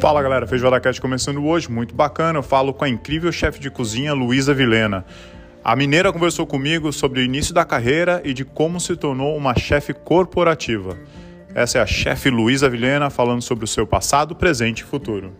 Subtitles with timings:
[0.00, 2.38] Fala galera, Feijoada Cast começando hoje, muito bacana.
[2.38, 5.04] Eu falo com a incrível chefe de cozinha Luísa Vilena.
[5.64, 9.58] A mineira conversou comigo sobre o início da carreira e de como se tornou uma
[9.58, 10.96] chefe corporativa.
[11.52, 15.32] Essa é a chefe Luísa Vilena falando sobre o seu passado, presente e futuro.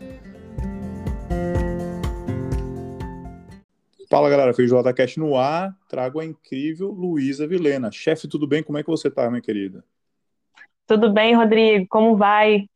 [4.11, 5.73] Fala galera, Feijoada Cast no ar.
[5.89, 7.93] Trago a incrível Luísa Vilena.
[7.93, 8.65] Chefe, tudo bem?
[8.65, 9.85] Como é que você tá, minha querida?
[10.85, 11.87] Tudo bem, Rodrigo?
[11.89, 12.67] Como vai?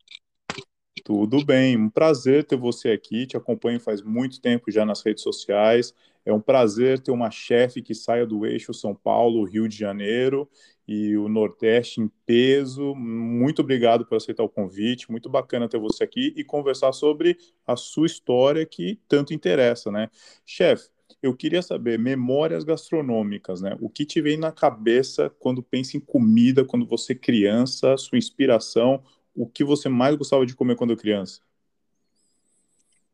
[1.03, 3.27] Tudo bem, um prazer ter você aqui.
[3.27, 5.93] Te acompanho faz muito tempo já nas redes sociais.
[6.25, 10.49] É um prazer ter uma chefe que saia do eixo São Paulo, Rio de Janeiro
[10.87, 12.95] e o Nordeste em peso.
[12.95, 15.11] Muito obrigado por aceitar o convite.
[15.11, 20.09] Muito bacana ter você aqui e conversar sobre a sua história que tanto interessa, né?
[20.45, 20.87] Chefe,
[21.21, 23.77] eu queria saber, memórias gastronômicas, né?
[23.81, 28.17] O que te vem na cabeça quando pensa em comida, quando você é criança, sua
[28.17, 29.03] inspiração,
[29.35, 31.41] o que você mais gostava de comer quando criança?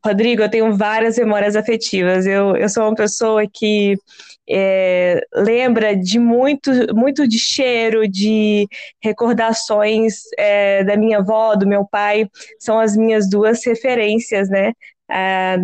[0.03, 2.25] Rodrigo, eu tenho várias memórias afetivas.
[2.25, 3.97] Eu, eu sou uma pessoa que
[4.49, 8.65] é, lembra de muito, muito de cheiro, de
[9.03, 12.29] recordações é, da minha avó, do meu pai.
[12.59, 14.71] São as minhas duas referências, né?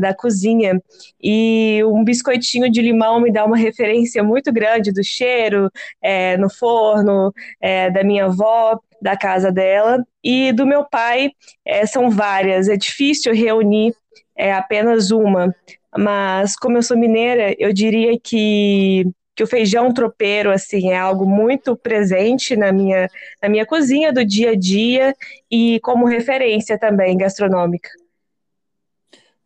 [0.02, 0.82] Da cozinha.
[1.22, 5.70] E um biscoitinho de limão me dá uma referência muito grande do cheiro
[6.02, 11.32] é, no forno, é, da minha avó da casa dela e do meu pai
[11.66, 12.68] é, são várias.
[12.68, 13.94] É difícil reunir
[14.36, 15.54] é, apenas uma,
[15.98, 21.26] mas como eu sou mineira, eu diria que que o feijão tropeiro assim é algo
[21.26, 23.10] muito presente na minha
[23.42, 25.14] na minha cozinha do dia a dia
[25.52, 27.90] e como referência também gastronômica.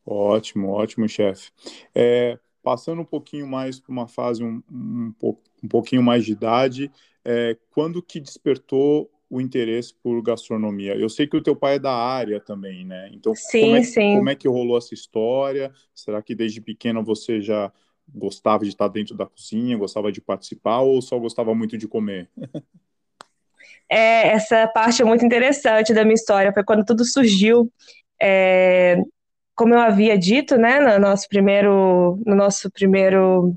[0.06, 1.52] Ótimo, ótimo, chefe.
[1.94, 5.14] É, passando um pouquinho mais para uma fase um, um,
[5.64, 6.92] um, pouquinho mais de idade,
[7.24, 10.96] é, quando que despertou o interesse por gastronomia?
[10.96, 13.10] Eu sei que o teu pai é da área também, né?
[13.14, 14.16] Então, sim, como, é, sim.
[14.16, 15.72] como é que rolou essa história?
[15.94, 17.72] Será que desde pequena você já
[18.14, 22.30] gostava de estar dentro da cozinha, gostava de participar ou só gostava muito de comer?
[23.88, 27.72] é, essa parte é muito interessante da minha história, foi quando tudo surgiu.
[28.22, 28.98] É,
[29.56, 33.54] como eu havia dito, né, no nosso primeiro, no nosso primeiro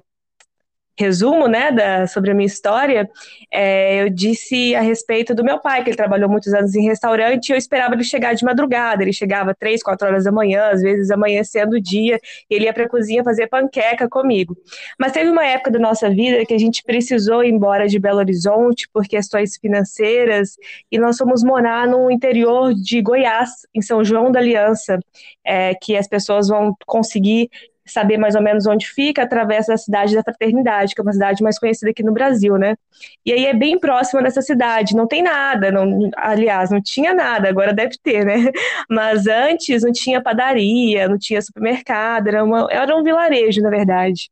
[1.03, 3.09] resumo, né, da, sobre a minha história,
[3.53, 7.49] é, eu disse a respeito do meu pai, que ele trabalhou muitos anos em restaurante,
[7.49, 10.81] e eu esperava ele chegar de madrugada, ele chegava três, quatro horas da manhã, às
[10.81, 12.19] vezes amanhecendo o dia,
[12.49, 14.57] ele ia para a cozinha fazer panqueca comigo.
[14.99, 18.19] Mas teve uma época da nossa vida que a gente precisou ir embora de Belo
[18.19, 20.57] Horizonte por questões financeiras,
[20.91, 24.99] e nós fomos morar no interior de Goiás, em São João da Aliança,
[25.45, 27.51] é, que as pessoas vão conseguir
[27.84, 31.43] saber mais ou menos onde fica através da cidade da Fraternidade, que é uma cidade
[31.43, 32.76] mais conhecida aqui no Brasil, né?
[33.25, 37.48] E aí é bem próxima dessa cidade, não tem nada, não, aliás, não tinha nada,
[37.48, 38.50] agora deve ter, né?
[38.88, 44.31] Mas antes não tinha padaria, não tinha supermercado, era, uma, era um vilarejo, na verdade.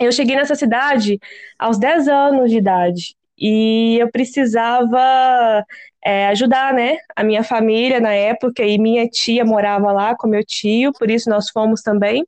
[0.00, 1.18] Eu cheguei nessa cidade
[1.58, 5.64] aos 10 anos de idade e eu precisava
[6.04, 10.44] é, ajudar, né, a minha família na época e minha tia morava lá com meu
[10.44, 12.24] tio, por isso nós fomos também.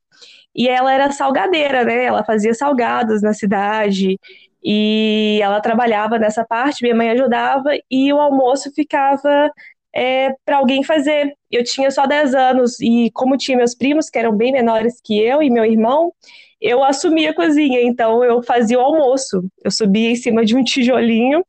[0.54, 2.04] E ela era salgadeira, né?
[2.04, 4.18] Ela fazia salgados na cidade
[4.62, 6.82] e ela trabalhava nessa parte.
[6.82, 9.50] Minha mãe ajudava e o almoço ficava
[9.94, 11.34] é, para alguém fazer.
[11.50, 15.18] Eu tinha só 10 anos e como tinha meus primos que eram bem menores que
[15.18, 16.12] eu e meu irmão,
[16.60, 19.42] eu assumia a cozinha, então eu fazia o almoço.
[19.64, 21.44] Eu subia em cima de um tijolinho,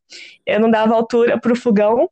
[0.45, 2.09] eu não dava altura para o fogão,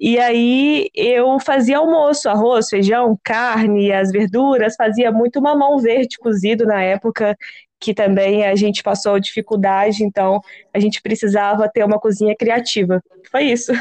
[0.00, 6.64] e aí eu fazia almoço, arroz, feijão, carne, as verduras, fazia muito mamão verde cozido
[6.64, 7.36] na época,
[7.80, 10.40] que também a gente passou dificuldade, então
[10.72, 13.02] a gente precisava ter uma cozinha criativa.
[13.30, 13.72] Foi isso.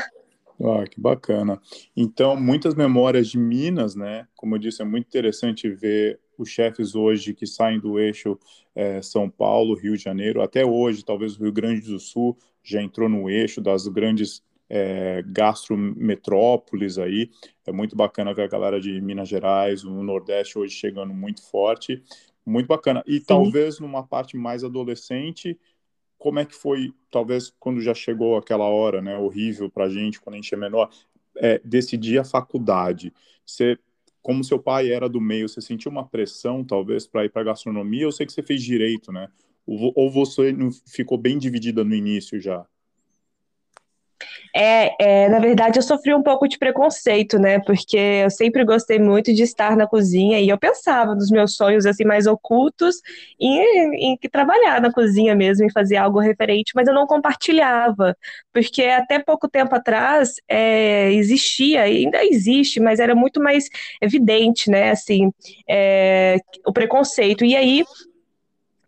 [0.59, 1.61] Ah, que bacana.
[1.95, 4.27] Então, muitas memórias de Minas, né?
[4.35, 8.39] Como eu disse, é muito interessante ver os chefes hoje que saem do eixo
[8.75, 12.81] é, São Paulo, Rio de Janeiro, até hoje, talvez o Rio Grande do Sul já
[12.81, 17.30] entrou no eixo das grandes é, gastrometrópoles aí.
[17.65, 22.03] É muito bacana ver a galera de Minas Gerais, o Nordeste hoje chegando muito forte.
[22.45, 23.03] Muito bacana.
[23.06, 23.25] E Sim.
[23.27, 25.57] talvez numa parte mais adolescente,
[26.18, 30.19] como é que foi, talvez, quando já chegou aquela hora, né, horrível para a gente,
[30.19, 30.89] quando a gente é menor,
[31.36, 33.13] é, decidir a faculdade?
[33.45, 33.77] Você,
[34.21, 38.03] como seu pai era do meio, você sentiu uma pressão, talvez, para ir para gastronomia?
[38.03, 39.30] Eu sei que você fez direito, né?
[39.65, 40.56] Ou você
[40.86, 42.65] ficou bem dividida no início já?
[44.59, 44.95] É,
[45.25, 47.59] é, na verdade, eu sofri um pouco de preconceito, né?
[47.59, 51.86] Porque eu sempre gostei muito de estar na cozinha e eu pensava nos meus sonhos
[51.86, 52.95] assim mais ocultos
[53.39, 58.18] em, em trabalhar na cozinha mesmo, em fazer algo referente, mas eu não compartilhava,
[58.51, 63.69] porque até pouco tempo atrás é, existia, ainda existe, mas era muito mais
[64.01, 64.89] evidente, né?
[64.89, 65.31] Assim,
[65.69, 67.45] é, o preconceito.
[67.45, 67.83] E aí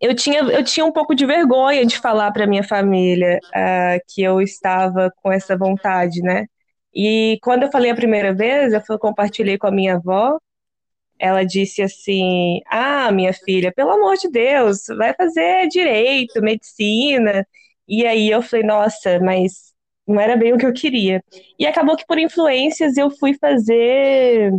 [0.00, 4.22] eu tinha, eu tinha um pouco de vergonha de falar para minha família uh, que
[4.22, 6.46] eu estava com essa vontade, né?
[6.94, 10.38] E quando eu falei a primeira vez, eu compartilhei com a minha avó,
[11.18, 17.46] ela disse assim: Ah, minha filha, pelo amor de Deus, vai fazer direito, medicina.
[17.88, 19.72] E aí eu falei: Nossa, mas
[20.06, 21.22] não era bem o que eu queria.
[21.58, 24.52] E acabou que por influências eu fui fazer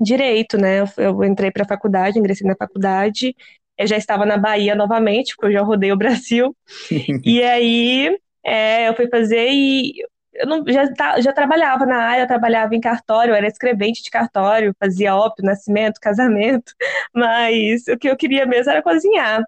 [0.00, 0.84] direito, né?
[0.96, 3.34] Eu entrei para a faculdade, ingressei na faculdade
[3.80, 6.54] eu já estava na Bahia novamente, porque eu já rodei o Brasil.
[7.24, 9.94] e aí é, eu fui fazer e
[10.34, 14.02] eu não, já, tá, já trabalhava na área, eu trabalhava em cartório, eu era escrevente
[14.02, 16.74] de cartório, fazia óbito, nascimento, casamento,
[17.14, 19.42] mas o que eu queria mesmo era cozinhar.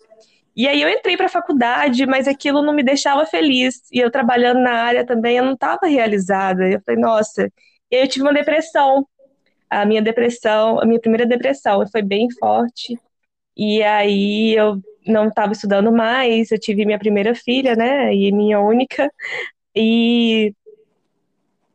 [0.56, 3.82] E aí eu entrei para a faculdade, mas aquilo não me deixava feliz.
[3.92, 6.68] E eu trabalhando na área também, eu não estava realizada.
[6.68, 7.50] Eu falei, nossa.
[7.90, 9.06] E aí eu tive uma depressão.
[9.70, 12.98] A minha depressão, a minha primeira depressão, foi bem forte.
[13.56, 18.60] E aí eu não estava estudando mais, eu tive minha primeira filha, né, e minha
[18.60, 19.10] única,
[19.76, 20.54] e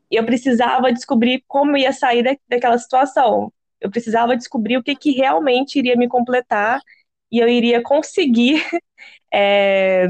[0.09, 3.51] eu precisava descobrir como ia sair da, daquela situação.
[3.79, 6.79] Eu precisava descobrir o que, que realmente iria me completar
[7.31, 8.63] e eu iria conseguir
[9.33, 10.07] é,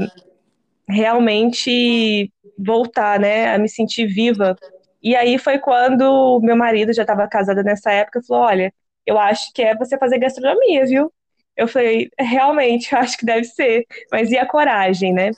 [0.88, 4.56] realmente voltar, né, a me sentir viva.
[5.02, 8.74] E aí foi quando meu marido já estava casado nessa época, falou: olha,
[9.06, 11.12] eu acho que é você fazer gastronomia, viu?
[11.58, 13.84] Eu falei, realmente, acho que deve ser.
[14.12, 15.32] Mas e a coragem, né?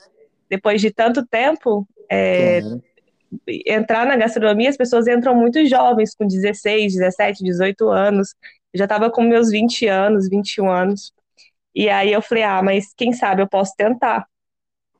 [0.47, 2.61] Depois de tanto tempo, é,
[3.65, 8.35] entrar na gastronomia, as pessoas entram muito jovens, com 16, 17, 18 anos.
[8.71, 11.11] Eu já estava com meus 20 anos, 21 anos.
[11.73, 14.27] E aí eu falei, ah, mas quem sabe eu posso tentar.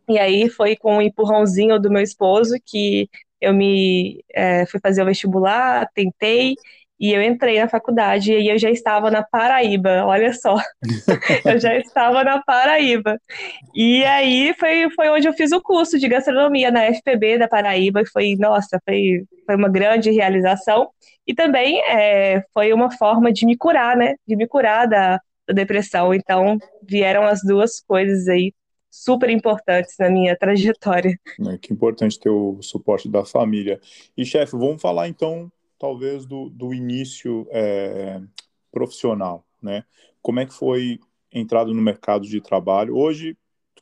[0.10, 3.10] E aí foi com um empurrãozinho do meu esposo que
[3.40, 6.56] eu me é, fui fazer o vestibular, tentei,
[7.02, 10.56] e eu entrei na faculdade e eu já estava na Paraíba, olha só.
[11.44, 13.20] eu já estava na Paraíba.
[13.74, 18.04] E aí foi, foi onde eu fiz o curso de gastronomia na FPB da Paraíba,
[18.14, 20.92] foi, nossa, foi, foi uma grande realização.
[21.26, 24.14] E também é, foi uma forma de me curar, né?
[24.28, 26.14] De me curar da, da depressão.
[26.14, 28.54] Então, vieram as duas coisas aí
[28.92, 31.18] super importantes na minha trajetória.
[31.50, 33.80] É, que importante ter o suporte da família.
[34.16, 35.52] E, chefe, vamos falar então
[35.82, 38.22] talvez do, do início é,
[38.72, 39.84] profissional, né?
[40.22, 41.00] Como é que foi
[41.34, 42.96] entrado no mercado de trabalho?
[42.96, 43.36] Hoje,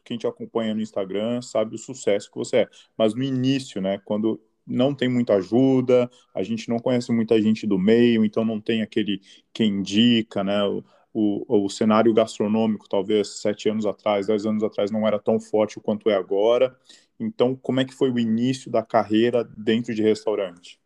[0.05, 3.99] quem te acompanha no Instagram sabe o sucesso que você é, mas no início, né?
[4.05, 8.61] Quando não tem muita ajuda, a gente não conhece muita gente do meio, então não
[8.61, 9.19] tem aquele
[9.51, 10.63] quem indica, né?
[10.63, 10.81] O,
[11.11, 15.81] o, o, cenário gastronômico, talvez sete anos atrás, dez anos atrás, não era tão forte
[15.81, 16.73] quanto é agora.
[17.19, 20.79] Então, como é que foi o início da carreira dentro de restaurante?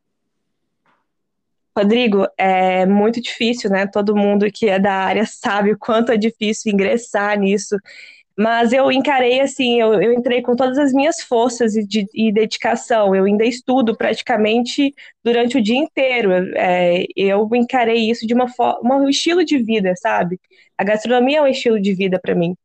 [1.75, 3.87] Rodrigo, é muito difícil, né?
[3.87, 7.75] Todo mundo que é da área sabe o quanto é difícil ingressar nisso.
[8.37, 12.31] Mas eu encarei assim, eu, eu entrei com todas as minhas forças e, de, e
[12.31, 13.15] dedicação.
[13.15, 14.93] Eu ainda estudo praticamente
[15.23, 16.31] durante o dia inteiro.
[16.55, 20.39] É, eu encarei isso de uma forma, um estilo de vida, sabe?
[20.77, 22.55] A gastronomia é um estilo de vida para mim.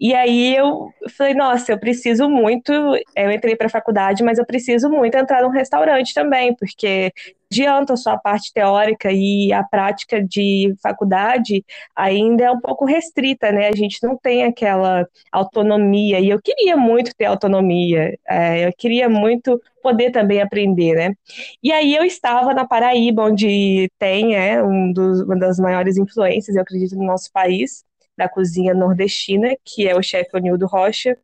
[0.00, 2.72] E aí eu falei, nossa, eu preciso muito.
[3.14, 7.12] Eu entrei para a faculdade, mas eu preciso muito entrar num restaurante também, porque
[7.52, 11.62] adianta só a parte teórica e a prática de faculdade
[11.94, 13.68] ainda é um pouco restrita, né?
[13.68, 19.08] A gente não tem aquela autonomia, e eu queria muito ter autonomia, é, eu queria
[19.08, 21.14] muito poder também aprender, né?
[21.62, 26.56] E aí eu estava na Paraíba, onde tem é, um dos, uma das maiores influências,
[26.56, 27.84] eu acredito, no nosso país
[28.16, 31.16] da cozinha nordestina, que é o chefe Onildo Rocha.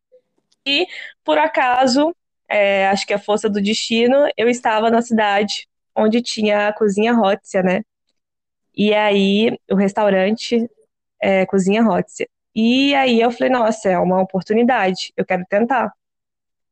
[0.65, 0.85] E,
[1.23, 2.13] por acaso,
[2.49, 5.68] é, acho que a força do destino, eu estava na cidade
[5.99, 7.81] onde tinha a cozinha Rótzia, né?
[8.75, 10.69] E aí, o restaurante
[11.21, 12.27] é, Cozinha Rótzia.
[12.55, 15.91] E aí eu falei, nossa, é uma oportunidade, eu quero tentar.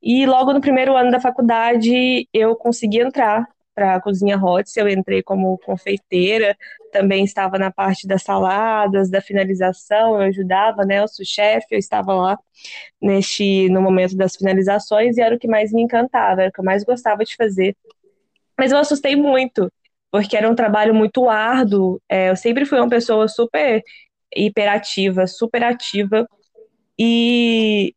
[0.01, 4.89] E logo no primeiro ano da faculdade, eu consegui entrar para a cozinha Hotz, eu
[4.89, 6.57] entrei como confeiteira,
[6.91, 11.77] também estava na parte das saladas, da finalização, eu ajudava, né, eu sou chefe, eu
[11.79, 12.39] estava lá
[13.01, 16.59] neste, no momento das finalizações e era o que mais me encantava, era o que
[16.59, 17.75] eu mais gostava de fazer.
[18.57, 19.71] Mas eu assustei muito,
[20.11, 23.81] porque era um trabalho muito árduo, é, eu sempre fui uma pessoa super
[24.35, 26.27] hiperativa, super ativa,
[26.99, 27.93] e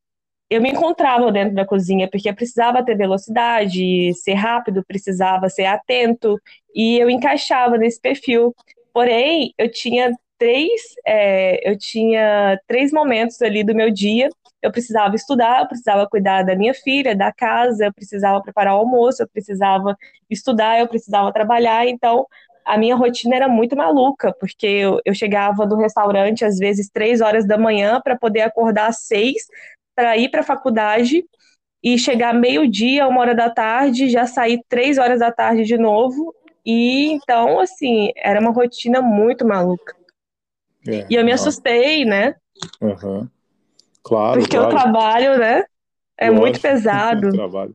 [0.50, 6.36] eu me encontrava dentro da cozinha, porque precisava ter velocidade, ser rápido, precisava ser atento,
[6.74, 8.54] e eu encaixava nesse perfil.
[8.92, 14.28] Porém, eu tinha três, é, eu tinha três momentos ali do meu dia.
[14.62, 18.78] Eu precisava estudar, eu precisava cuidar da minha filha, da casa, eu precisava preparar o
[18.78, 19.96] almoço, eu precisava
[20.28, 21.86] estudar, eu precisava trabalhar.
[21.86, 22.26] Então,
[22.64, 27.20] a minha rotina era muito maluca, porque eu, eu chegava do restaurante às vezes três
[27.20, 29.46] horas da manhã para poder acordar às seis
[29.94, 31.24] para ir para a faculdade
[31.82, 36.34] e chegar meio-dia, uma hora da tarde, já sair três horas da tarde de novo.
[36.64, 39.96] E então, assim, era uma rotina muito maluca.
[40.86, 42.34] É, e eu me assustei, né?
[42.80, 43.28] Uhum.
[44.02, 44.40] Claro.
[44.40, 44.74] Porque claro.
[44.74, 45.64] o trabalho, né?
[46.18, 47.32] É Lógico, muito pesado.
[47.32, 47.72] trabalho.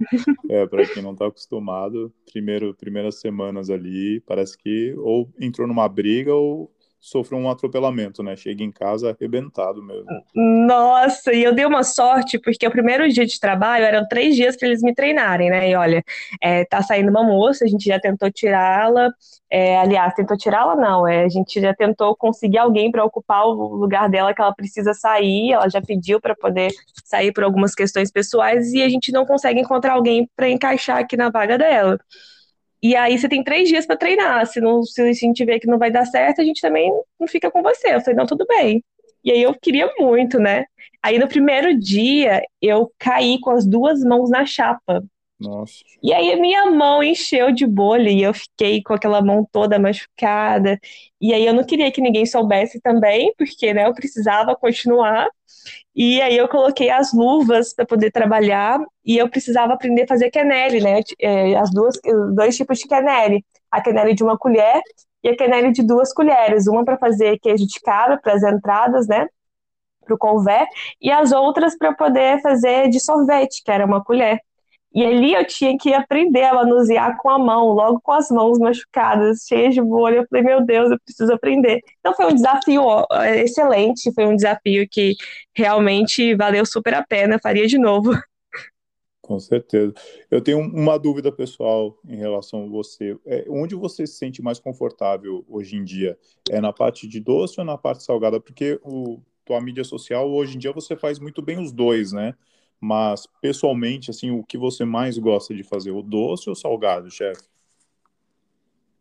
[0.49, 5.89] É, para quem não está acostumado, primeiro, primeiras semanas ali, parece que ou entrou numa
[5.89, 6.71] briga ou
[7.05, 8.35] sofreu um atropelamento, né?
[8.35, 10.07] Chega em casa arrebentado mesmo.
[10.33, 14.57] Nossa, e eu dei uma sorte, porque o primeiro dia de trabalho eram três dias
[14.57, 15.69] para eles me treinarem, né?
[15.69, 16.03] E olha,
[16.41, 19.11] é, tá saindo uma moça, a gente já tentou tirá-la,
[19.51, 23.75] é, aliás, tentou tirá-la não, é, a gente já tentou conseguir alguém para ocupar o
[23.75, 26.71] lugar dela que ela precisa sair, ela já pediu para poder
[27.03, 31.15] sair por algumas questões pessoais e a gente não consegue encontrar alguém para encaixar aqui
[31.15, 31.99] na vaga dela.
[32.85, 34.45] E aí você tem três dias para treinar.
[34.45, 37.27] Se, não, se a gente vê que não vai dar certo, a gente também não
[37.27, 37.95] fica com você.
[37.95, 38.83] Eu falei, não, tudo bem.
[39.23, 40.65] E aí eu queria muito, né?
[41.01, 45.03] Aí no primeiro dia eu caí com as duas mãos na chapa.
[45.39, 45.83] Nossa.
[46.01, 49.77] E aí a minha mão encheu de bolha e eu fiquei com aquela mão toda
[49.77, 50.79] machucada.
[51.19, 55.27] E aí eu não queria que ninguém soubesse também, porque né, eu precisava continuar.
[55.95, 60.29] E aí eu coloquei as luvas para poder trabalhar e eu precisava aprender a fazer
[60.29, 61.01] quenelle, né?
[61.19, 61.99] É, as duas,
[62.33, 63.43] dois tipos de quenelle.
[63.71, 64.81] A quenelle de uma colher
[65.23, 66.67] e a quenelle de duas colheres.
[66.67, 69.27] Uma para fazer queijo de cabra para as entradas, né?
[70.05, 70.67] Para o convé.
[71.01, 74.39] E as outras para poder fazer de sorvete, que era uma colher.
[74.95, 78.57] E ali eu tinha que aprender a manusear com a mão, logo com as mãos
[78.57, 80.19] machucadas, cheias de bolha.
[80.19, 81.81] Eu falei, meu Deus, eu preciso aprender.
[81.99, 82.81] Então foi um desafio
[83.35, 85.15] excelente, foi um desafio que
[85.53, 88.11] realmente valeu super a pena, faria de novo.
[89.21, 89.91] Com certeza.
[90.31, 93.17] Eu tenho uma dúvida pessoal em relação a você.
[93.25, 96.17] É, onde você se sente mais confortável hoje em dia?
[96.49, 98.39] É na parte de doce ou na parte salgada?
[98.39, 102.33] Porque o tua mídia social hoje em dia você faz muito bem os dois, né?
[102.79, 107.09] Mas, pessoalmente, assim, o que você mais gosta de fazer, o doce ou o salgado,
[107.09, 107.43] chefe?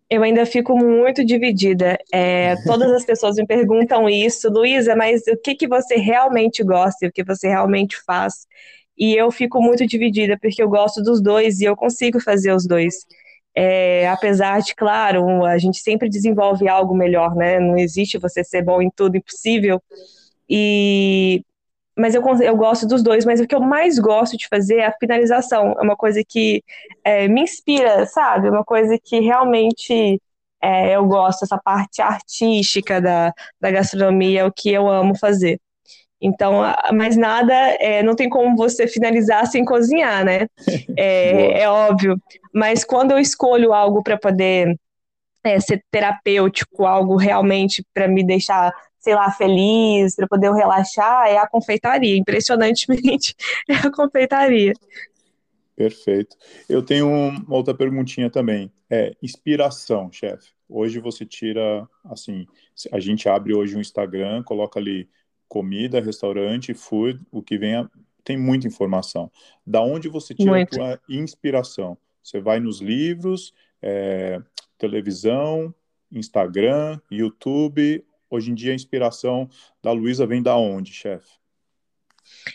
[0.09, 1.99] Eu ainda fico muito dividida.
[2.12, 7.07] É, todas as pessoas me perguntam isso, Luísa, mas o que, que você realmente gosta,
[7.07, 8.47] o que você realmente faz?
[8.97, 12.66] E eu fico muito dividida, porque eu gosto dos dois e eu consigo fazer os
[12.66, 13.04] dois.
[13.57, 17.59] É, apesar de, claro, a gente sempre desenvolve algo melhor, né?
[17.59, 19.83] Não existe você ser bom em tudo, impossível.
[20.49, 21.43] E
[21.96, 24.86] mas eu, eu gosto dos dois, mas o que eu mais gosto de fazer é
[24.86, 25.74] a finalização.
[25.78, 26.62] É uma coisa que
[27.04, 28.48] é, me inspira, sabe?
[28.48, 30.20] É uma coisa que realmente
[30.60, 35.60] é, eu gosto, essa parte artística da, da gastronomia é o que eu amo fazer.
[36.20, 40.48] Então, mais nada, é, não tem como você finalizar sem cozinhar, né?
[40.96, 42.16] É, é óbvio.
[42.52, 44.74] Mas quando eu escolho algo para poder
[45.44, 48.72] é, ser terapêutico, algo realmente para me deixar
[49.04, 52.16] sei lá, feliz, para poder relaxar, é a confeitaria.
[52.16, 53.37] Impressionantemente,
[53.68, 54.73] é a confeitaria.
[55.76, 56.37] Perfeito.
[56.66, 58.73] Eu tenho uma outra perguntinha também.
[58.88, 60.52] É inspiração, chefe.
[60.66, 62.46] Hoje você tira, assim,
[62.90, 65.06] a gente abre hoje um Instagram, coloca ali
[65.46, 67.87] comida, restaurante, food, o que vem,
[68.25, 69.30] tem muita informação.
[69.66, 70.80] Da onde você tira muito.
[70.80, 71.99] a tua inspiração?
[72.23, 74.40] Você vai nos livros, é,
[74.78, 75.75] televisão,
[76.11, 78.02] Instagram, YouTube
[78.34, 79.48] Hoje em dia a inspiração
[79.80, 81.28] da Luísa vem da onde, chefe?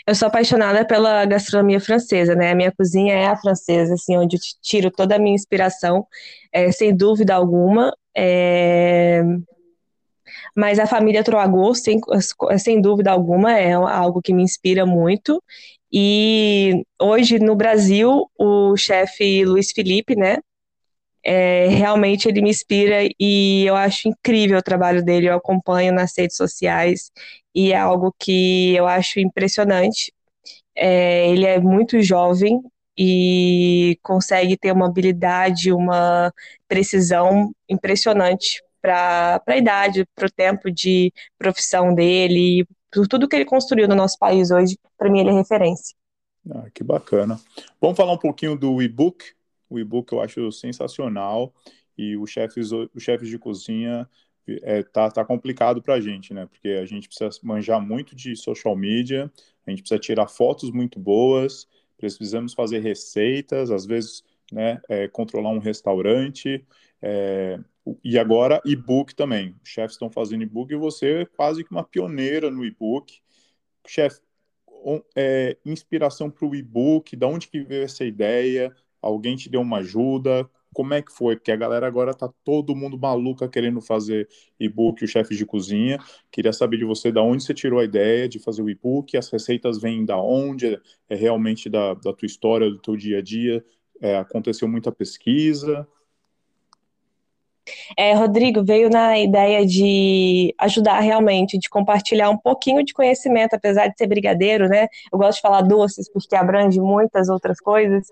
[0.05, 2.51] Eu sou apaixonada pela gastronomia francesa, né?
[2.51, 6.05] A minha cozinha é a francesa, assim, onde eu tiro toda a minha inspiração,
[6.51, 7.95] é, sem dúvida alguma.
[8.13, 9.23] É...
[10.53, 12.01] Mas a família Troagot, sem,
[12.57, 15.41] sem dúvida alguma, é algo que me inspira muito.
[15.89, 20.39] E hoje no Brasil, o chefe Luiz Felipe, né?
[21.23, 25.29] É, realmente ele me inspira e eu acho incrível o trabalho dele.
[25.29, 27.11] Eu acompanho nas redes sociais
[27.53, 30.13] e é algo que eu acho impressionante.
[30.75, 32.61] É, ele é muito jovem
[32.97, 36.33] e consegue ter uma habilidade, uma
[36.67, 43.45] precisão impressionante para a idade, para o tempo de profissão dele, por tudo que ele
[43.45, 44.77] construiu no nosso país hoje.
[44.97, 45.95] Para mim, ele é referência.
[46.49, 47.39] Ah, que bacana.
[47.79, 49.23] Vamos falar um pouquinho do e-book
[49.69, 51.53] o e-book eu acho sensacional
[51.97, 54.07] e os chefes, os chefes de cozinha
[54.63, 56.45] é, tá, tá complicado para a gente, né?
[56.47, 59.31] Porque a gente precisa manjar muito de social media,
[59.65, 65.51] A gente precisa tirar fotos muito boas, precisamos fazer receitas, às vezes, né, é, controlar
[65.51, 66.65] um restaurante,
[67.01, 67.59] é,
[68.03, 69.55] e agora e-book também.
[69.63, 73.19] Os chefes estão fazendo e-book e você é quase que uma pioneira no e-book.
[73.87, 74.21] Chefe,
[75.15, 78.75] é, inspiração para o e-book, da onde que veio essa ideia?
[79.01, 80.49] Alguém te deu uma ajuda?
[80.73, 81.35] Como é que foi?
[81.35, 84.27] Porque a galera agora tá todo mundo maluca querendo fazer
[84.59, 85.97] e-book, o chefe de cozinha.
[86.31, 89.29] Queria saber de você da onde você tirou a ideia de fazer o e-book, as
[89.29, 90.79] receitas vêm da onde,
[91.09, 93.65] é realmente da, da tua história, do teu dia a dia,
[94.01, 95.87] é, aconteceu muita pesquisa.
[97.97, 103.87] É, Rodrigo, veio na ideia de ajudar realmente, de compartilhar um pouquinho de conhecimento, apesar
[103.87, 104.87] de ser brigadeiro, né?
[105.11, 108.07] Eu gosto de falar doces porque abrange muitas outras coisas.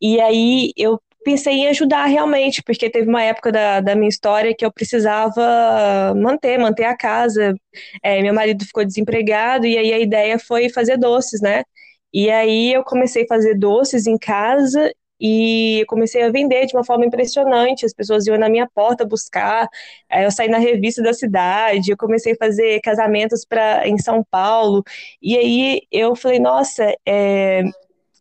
[0.00, 4.54] E aí eu pensei em ajudar realmente, porque teve uma época da, da minha história
[4.54, 7.54] que eu precisava manter, manter a casa.
[8.02, 11.64] É, meu marido ficou desempregado e aí a ideia foi fazer doces, né?
[12.12, 16.84] E aí eu comecei a fazer doces em casa e comecei a vender de uma
[16.84, 17.84] forma impressionante.
[17.86, 19.68] As pessoas iam na minha porta buscar.
[20.10, 21.90] Eu saí na revista da cidade.
[21.90, 24.82] Eu comecei a fazer casamentos para em São Paulo.
[25.20, 27.62] E aí eu falei, nossa, é,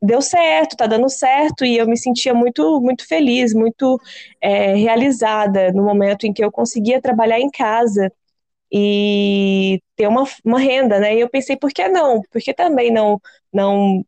[0.06, 1.66] deu certo, tá dando certo.
[1.66, 4.00] E eu me sentia muito, muito feliz, muito
[4.42, 8.12] é, realizada no momento em que eu conseguia trabalhar em casa
[8.72, 11.16] e ter uma, uma renda, né?
[11.16, 12.22] E eu pensei, por que não?
[12.32, 13.20] Por que também não
[13.54, 14.06] não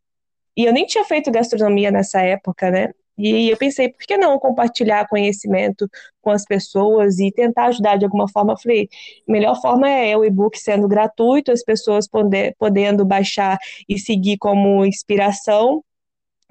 [0.58, 2.90] e eu nem tinha feito gastronomia nessa época, né?
[3.18, 5.90] E eu pensei, por que não compartilhar conhecimento
[6.22, 8.54] com as pessoas e tentar ajudar de alguma forma?
[8.54, 8.88] Eu falei,
[9.28, 13.58] a melhor forma é o e-book sendo gratuito, as pessoas poder, podendo baixar
[13.90, 15.84] e seguir como inspiração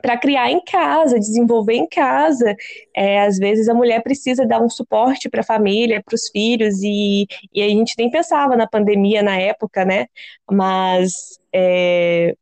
[0.00, 2.54] para criar em casa, desenvolver em casa.
[2.94, 6.82] É, às vezes a mulher precisa dar um suporte para a família, para os filhos,
[6.82, 10.06] e, e a gente nem pensava na pandemia na época, né?
[10.50, 12.36] Mas é,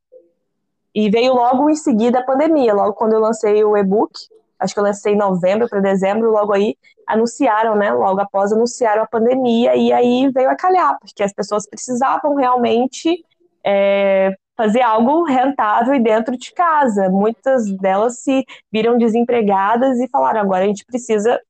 [0.95, 4.13] e veio logo em seguida a pandemia, logo quando eu lancei o e-book,
[4.59, 7.93] acho que eu lancei em novembro para dezembro, logo aí anunciaram, né?
[7.93, 13.25] Logo após anunciaram a pandemia, e aí veio a calhar, porque as pessoas precisavam realmente
[13.67, 17.09] é, fazer algo rentável e dentro de casa.
[17.09, 21.41] Muitas delas se viram desempregadas e falaram: agora a gente precisa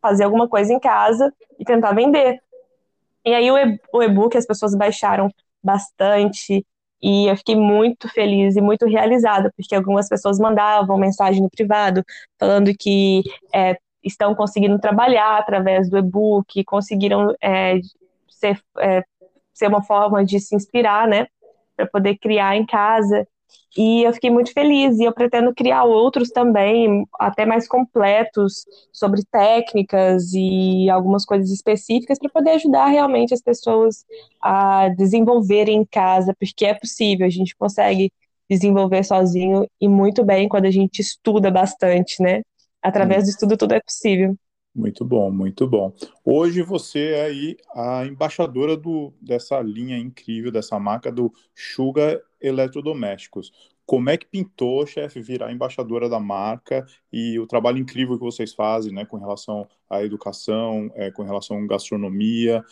[0.00, 2.40] fazer alguma coisa em casa e tentar vender.
[3.24, 5.30] E aí o e-book as pessoas baixaram
[5.62, 6.64] bastante,
[7.02, 12.04] e eu fiquei muito feliz e muito realizada, porque algumas pessoas mandavam mensagem no privado
[12.38, 13.22] falando que
[13.54, 17.78] é, estão conseguindo trabalhar através do e-book, conseguiram é,
[18.28, 19.04] ser, é,
[19.52, 21.26] ser uma forma de se inspirar, né,
[21.78, 23.26] para poder criar em casa.
[23.76, 29.22] E eu fiquei muito feliz e eu pretendo criar outros também, até mais completos, sobre
[29.30, 34.04] técnicas e algumas coisas específicas para poder ajudar realmente as pessoas
[34.42, 38.12] a desenvolverem em casa, porque é possível, a gente consegue
[38.50, 42.42] desenvolver sozinho e muito bem quando a gente estuda bastante, né?
[42.82, 44.36] Através do estudo tudo é possível.
[44.74, 45.92] Muito bom, muito bom.
[46.24, 53.50] Hoje você é aí a embaixadora do, dessa linha incrível, dessa marca do Sugar Eletrodomésticos.
[53.84, 58.54] Como é que pintou, chefe, virar embaixadora da marca e o trabalho incrível que vocês
[58.54, 62.62] fazem, né, com relação à educação, é, com relação à gastronomia,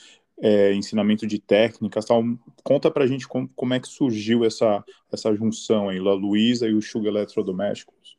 [0.41, 2.23] é, ensinamento de técnicas, tal.
[2.63, 6.75] Conta pra gente como, como é que surgiu essa, essa junção aí, La Luísa e
[6.75, 8.16] o Sugar Eletrodomésticos.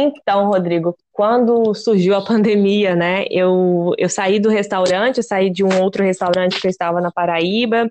[0.00, 5.64] Então, Rodrigo, quando surgiu a pandemia, né, eu, eu saí do restaurante, eu saí de
[5.64, 7.90] um outro restaurante que eu estava na Paraíba,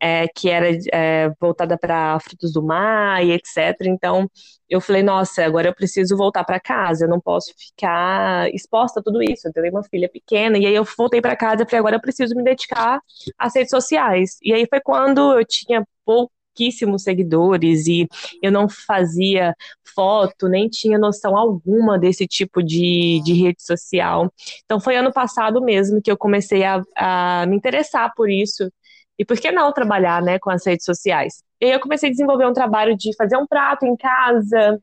[0.00, 3.76] é, que era é, voltada para frutos do mar e etc.
[3.82, 4.28] Então,
[4.68, 9.02] eu falei, nossa, agora eu preciso voltar para casa, eu não posso ficar exposta a
[9.02, 9.46] tudo isso.
[9.46, 12.00] Eu tenho uma filha pequena, e aí eu voltei para casa e falei, agora eu
[12.00, 13.00] preciso me dedicar
[13.38, 14.38] às redes sociais.
[14.42, 18.06] E aí foi quando eu tinha pouco pouquíssimos seguidores e
[18.42, 19.54] eu não fazia
[19.94, 24.32] foto, nem tinha noção alguma desse tipo de, de rede social.
[24.64, 28.70] Então foi ano passado mesmo que eu comecei a, a me interessar por isso.
[29.18, 31.42] E por que não trabalhar né, com as redes sociais?
[31.60, 34.80] E aí eu comecei a desenvolver um trabalho de fazer um prato em casa,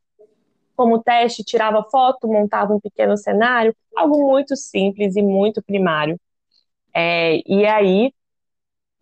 [0.75, 6.17] como teste, tirava foto, montava um pequeno cenário, algo muito simples e muito primário.
[6.93, 8.11] É, e aí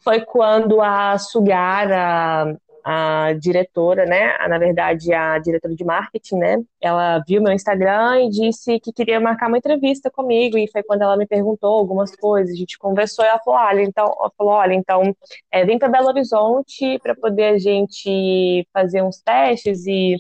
[0.04, 7.22] foi quando a Sugar, a, diretora, né, na verdade a diretora de marketing, né, ela
[7.28, 10.58] viu meu Instagram e disse que queria marcar uma entrevista comigo.
[10.58, 13.82] E foi quando ela me perguntou algumas coisas, a gente conversou e ela falou, olha,
[13.82, 14.06] então,
[14.38, 15.14] falou, olha, então
[15.52, 20.16] é, vem para Belo Horizonte para poder a gente fazer uns testes e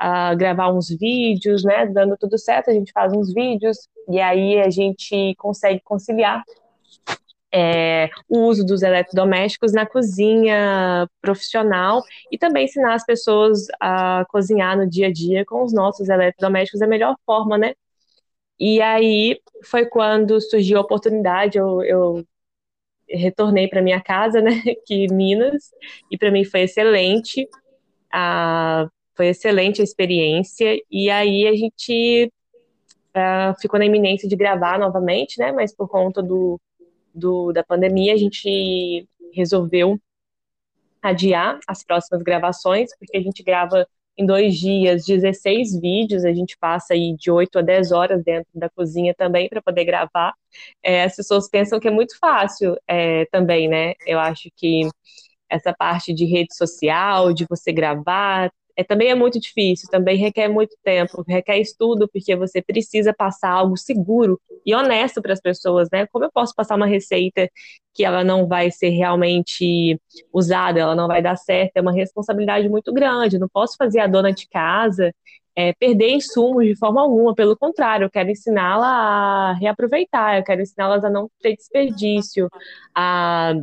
[0.00, 3.76] uh, gravar uns vídeos, né, dando tudo certo, a gente faz uns vídeos
[4.08, 6.42] e aí a gente consegue conciliar
[7.58, 14.76] é, o uso dos eletrodomésticos na cozinha profissional e também ensinar as pessoas a cozinhar
[14.76, 17.72] no dia a dia com os nossos eletrodomésticos da melhor forma, né?
[18.60, 22.24] E aí foi quando surgiu a oportunidade, eu, eu
[23.08, 24.50] retornei para minha casa, né,
[24.86, 25.70] que Minas,
[26.10, 27.48] e para mim foi excelente,
[28.12, 32.30] a, foi excelente a experiência, e aí a gente
[33.16, 36.60] uh, ficou na iminência de gravar novamente, né, mas por conta do,
[37.16, 39.98] do, da pandemia a gente resolveu
[41.02, 43.86] adiar as próximas gravações, porque a gente grava
[44.18, 48.48] em dois dias 16 vídeos, a gente passa aí de 8 a 10 horas dentro
[48.54, 50.32] da cozinha também para poder gravar.
[50.82, 53.92] É, as pessoas pensam que é muito fácil é, também, né?
[54.06, 54.88] Eu acho que
[55.50, 60.48] essa parte de rede social, de você gravar, é, também é muito difícil, também requer
[60.48, 65.88] muito tempo, requer estudo, porque você precisa passar algo seguro e honesto para as pessoas,
[65.90, 66.06] né?
[66.08, 67.48] Como eu posso passar uma receita
[67.94, 69.98] que ela não vai ser realmente
[70.32, 73.38] usada, ela não vai dar certo, é uma responsabilidade muito grande.
[73.38, 75.12] Não posso fazer a dona de casa
[75.56, 80.60] é, perder insumos de forma alguma, pelo contrário, eu quero ensiná-la a reaproveitar, eu quero
[80.60, 82.48] ensiná-las a não ter desperdício,
[82.94, 83.54] a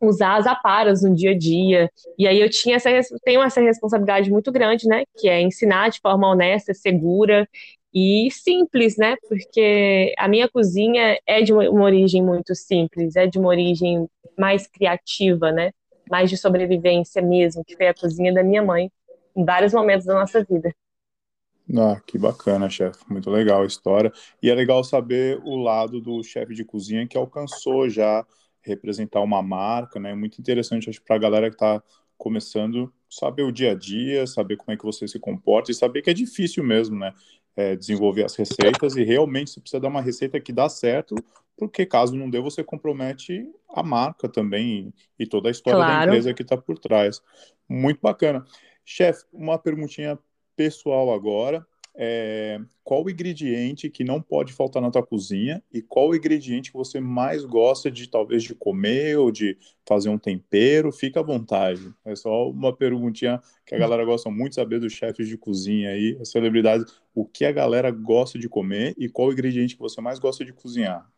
[0.00, 1.90] usar as aparas no dia a dia.
[2.18, 2.90] E aí eu tinha essa,
[3.24, 5.04] tenho essa responsabilidade muito grande, né?
[5.18, 7.48] Que é ensinar de forma honesta, segura
[7.94, 9.16] e simples, né?
[9.28, 14.66] Porque a minha cozinha é de uma, origem muito simples, é de uma origem mais
[14.66, 15.72] criativa, né?
[16.10, 18.90] Mais de sobrevivência mesmo, que foi a cozinha da minha mãe
[19.34, 20.74] em vários momentos da nossa vida.
[21.74, 23.00] Ah, que bacana, chefe.
[23.10, 24.12] Muito legal a história.
[24.42, 28.24] E é legal saber o lado do chefe de cozinha que alcançou já
[28.66, 30.14] representar uma marca, né?
[30.14, 31.82] Muito interessante, acho, para a galera que está
[32.18, 36.02] começando saber o dia a dia, saber como é que você se comporta e saber
[36.02, 37.12] que é difícil mesmo, né?
[37.54, 41.14] É, desenvolver as receitas e realmente você precisa dar uma receita que dá certo,
[41.56, 45.98] porque caso não dê, você compromete a marca também e, e toda a história claro.
[46.00, 47.22] da empresa que está por trás.
[47.66, 48.44] Muito bacana.
[48.84, 50.18] Chefe, uma perguntinha
[50.54, 56.10] pessoal agora é, qual o ingrediente que não pode faltar na tua cozinha e qual
[56.10, 59.56] o ingrediente que você mais gosta de talvez de comer ou de
[59.86, 61.90] fazer um tempero, fica à vontade.
[62.04, 65.90] É só uma perguntinha que a galera gosta muito de saber dos chefes de cozinha
[65.90, 69.80] aí, as celebridades, o que a galera gosta de comer e qual o ingrediente que
[69.80, 71.08] você mais gosta de cozinhar.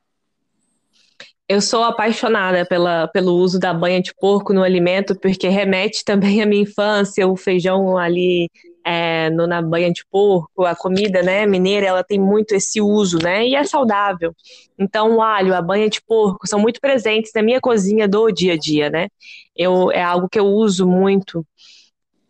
[1.48, 6.42] Eu sou apaixonada pela, pelo uso da banha de porco no alimento, porque remete também
[6.42, 8.50] à minha infância, o feijão ali
[8.90, 13.18] é, no, na banha de porco, a comida né, mineira, ela tem muito esse uso,
[13.18, 13.46] né?
[13.46, 14.34] E é saudável.
[14.78, 18.54] Então, o alho, a banha de porco são muito presentes na minha cozinha do dia
[18.54, 19.08] a dia, né?
[19.54, 21.46] Eu, é algo que eu uso muito.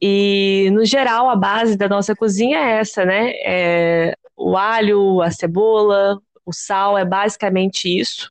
[0.02, 3.30] E, no geral, a base da nossa cozinha é essa, né?
[3.44, 8.30] É, o alho, a cebola, o sal, é basicamente isso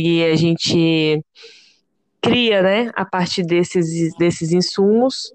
[0.00, 1.20] e a gente
[2.22, 5.32] cria, né, a partir desses, desses insumos.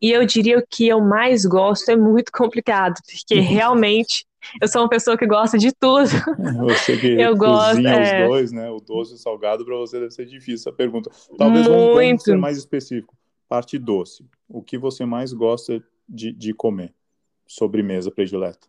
[0.00, 4.26] E eu diria que o que eu mais gosto é muito complicado, porque realmente
[4.60, 6.08] eu sou uma pessoa que gosta de tudo.
[6.64, 8.22] Você que eu gosto, é...
[8.22, 8.70] os dois, né?
[8.70, 11.10] O doce e o salgado, para você deve ser difícil essa pergunta.
[11.36, 11.96] Talvez muito.
[11.98, 13.16] vamos ser mais específico.
[13.48, 14.24] Parte doce.
[14.48, 16.92] O que você mais gosta de, de comer?
[17.46, 18.66] Sobremesa predileta.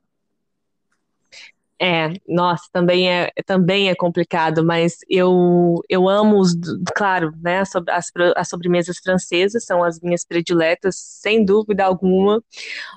[1.79, 6.55] É, nossa, também é, também é complicado, mas eu, eu amo, os,
[6.95, 12.43] claro, né, as, as sobremesas francesas são as minhas prediletas, sem dúvida alguma,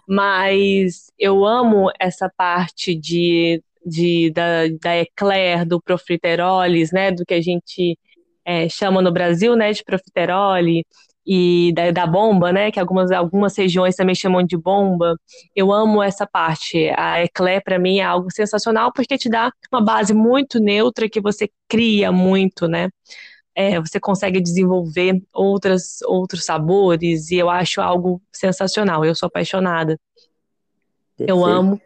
[0.09, 7.35] mas eu amo essa parte de, de, da, da eclair, do profiteroles, né, do que
[7.35, 7.99] a gente
[8.45, 10.87] é, chama no Brasil, né, de profiterole,
[11.27, 12.71] e da, da, bomba, né?
[12.71, 15.17] Que algumas, algumas regiões também chamam de bomba.
[15.55, 16.91] Eu amo essa parte.
[16.97, 21.21] A eclair, para mim, é algo sensacional porque te dá uma base muito neutra que
[21.21, 22.89] você cria muito, né?
[23.55, 29.05] É, você consegue desenvolver outras, outros sabores e eu acho algo sensacional.
[29.05, 29.99] Eu sou apaixonada.
[31.17, 31.31] Perfeito.
[31.31, 31.81] Eu amo.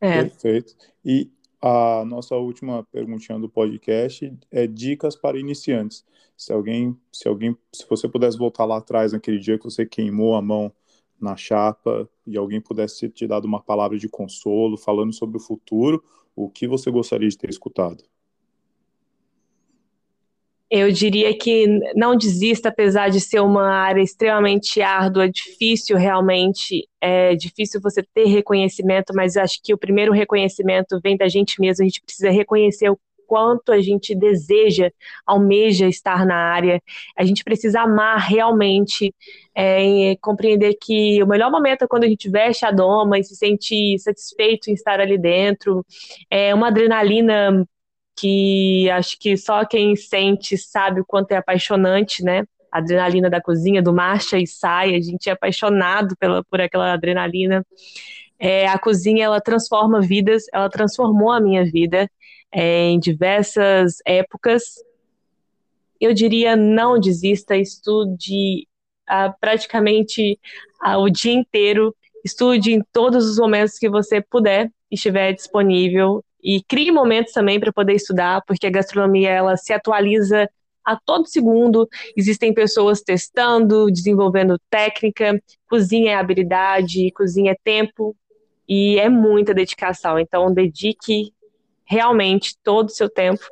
[0.00, 0.22] É.
[0.22, 0.74] Perfeito.
[1.04, 6.04] E a nossa última perguntinha do podcast é dicas para iniciantes.
[6.42, 10.34] Se alguém, se alguém, se você pudesse voltar lá atrás naquele dia que você queimou
[10.34, 10.72] a mão
[11.20, 16.02] na chapa e alguém pudesse te dar uma palavra de consolo, falando sobre o futuro,
[16.34, 18.02] o que você gostaria de ter escutado?
[20.68, 27.36] Eu diria que não desista, apesar de ser uma área extremamente árdua, difícil realmente, é
[27.36, 31.86] difícil você ter reconhecimento, mas acho que o primeiro reconhecimento vem da gente mesmo, a
[31.86, 32.98] gente precisa reconhecer o
[33.32, 34.90] quanto a gente deseja,
[35.26, 36.82] almeja estar na área,
[37.16, 39.14] a gente precisa amar realmente,
[39.54, 43.34] é, compreender que o melhor momento é quando a gente veste a doma e se
[43.34, 45.82] sente satisfeito em estar ali dentro,
[46.28, 47.66] é uma adrenalina
[48.14, 52.42] que acho que só quem sente sabe o quanto é apaixonante, né?
[52.70, 56.92] A adrenalina da cozinha, do marcha e sai, a gente é apaixonado pela, por aquela
[56.92, 57.64] adrenalina.
[58.38, 62.10] É, a cozinha, ela transforma vidas, ela transformou a minha vida
[62.52, 64.62] é, em diversas épocas.
[66.00, 68.66] Eu diria, não desista, estude
[69.06, 70.38] ah, praticamente
[70.80, 76.62] ah, o dia inteiro, estude em todos os momentos que você puder, estiver disponível e
[76.62, 80.48] crie momentos também para poder estudar, porque a gastronomia ela se atualiza
[80.84, 81.88] a todo segundo.
[82.16, 88.16] Existem pessoas testando, desenvolvendo técnica, cozinha é habilidade, cozinha é tempo
[88.68, 90.18] e é muita dedicação.
[90.18, 91.32] Então dedique
[91.92, 93.44] realmente todo o seu tempo.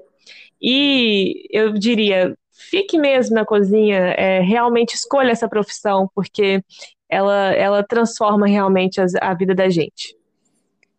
[0.60, 6.62] E eu diria, fique mesmo na cozinha, é, realmente escolha essa profissão, porque
[7.08, 10.16] ela, ela transforma realmente as, a vida da gente.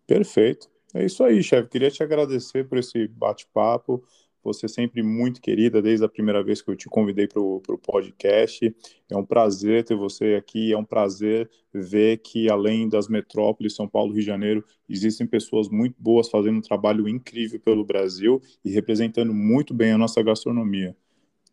[0.05, 0.69] Perfeito.
[0.93, 1.69] É isso aí, chefe.
[1.69, 4.03] Queria te agradecer por esse bate-papo.
[4.43, 7.61] Você é sempre muito querida, desde a primeira vez que eu te convidei para o
[7.61, 8.75] podcast.
[9.09, 13.87] É um prazer ter você aqui, é um prazer ver que, além das metrópoles, São
[13.87, 18.71] Paulo Rio de Janeiro, existem pessoas muito boas fazendo um trabalho incrível pelo Brasil e
[18.71, 20.95] representando muito bem a nossa gastronomia.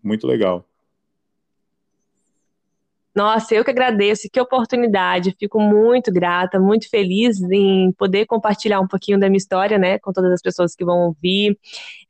[0.02, 0.68] Muito legal.
[3.18, 5.34] Nossa, eu que agradeço, que oportunidade.
[5.36, 10.12] Fico muito grata, muito feliz em poder compartilhar um pouquinho da minha história, né, com
[10.12, 11.58] todas as pessoas que vão ouvir.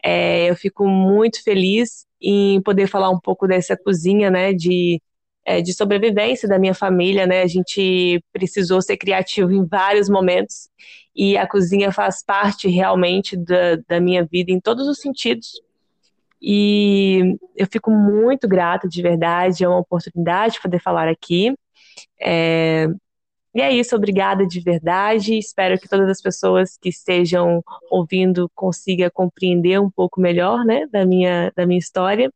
[0.05, 5.01] É, eu fico muito feliz em poder falar um pouco dessa cozinha, né, de,
[5.47, 7.41] é, de sobrevivência da minha família, né.
[7.41, 10.69] A gente precisou ser criativo em vários momentos
[11.17, 15.53] e a cozinha faz parte realmente da, da minha vida em todos os sentidos
[16.41, 21.55] e eu fico muito grata, de verdade, é uma oportunidade poder falar aqui.
[22.21, 22.87] É...
[23.55, 25.37] E é isso, obrigada de verdade.
[25.37, 31.05] Espero que todas as pessoas que estejam ouvindo consigam compreender um pouco melhor, né, da
[31.05, 32.33] minha, da minha história.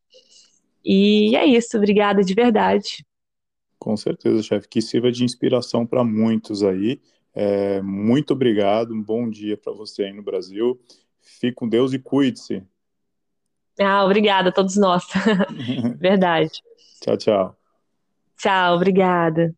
[0.84, 3.04] E é isso, obrigada de verdade.
[3.78, 7.00] Com certeza, chefe, que sirva de inspiração para muitos aí.
[7.34, 10.80] É, muito obrigado, um bom dia para você aí no Brasil.
[11.20, 12.62] Fique com Deus e cuide-se.
[13.80, 15.04] Ah, obrigada a todos nós.
[15.98, 16.50] Verdade.
[17.00, 17.56] Tchau, tchau.
[18.36, 19.54] Tchau, obrigada.